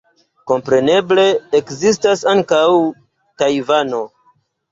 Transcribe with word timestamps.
Kompreneble, 0.51 1.25
ekzistas 1.59 2.25
ankaŭ 2.33 2.63
Tajvano. 3.43 4.01